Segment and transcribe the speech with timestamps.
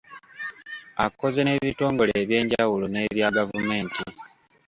[1.05, 4.03] Akoze n'ebitongole eby'enjawulo n'ebya gavumenti.